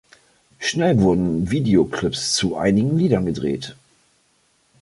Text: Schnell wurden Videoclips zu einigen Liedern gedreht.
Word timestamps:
Schnell 0.57 0.97
wurden 0.99 1.51
Videoclips 1.51 2.33
zu 2.33 2.57
einigen 2.57 2.97
Liedern 2.97 3.27
gedreht. 3.27 3.75